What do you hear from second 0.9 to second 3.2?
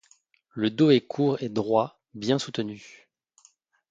court et droit, bien soutenu.